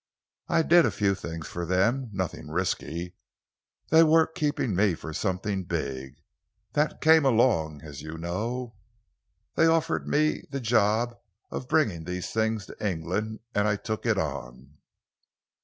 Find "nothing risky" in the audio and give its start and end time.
2.11-3.13